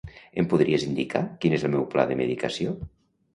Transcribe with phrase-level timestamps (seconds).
[0.43, 2.75] Em podries indicar quin és el meu pla de medicació?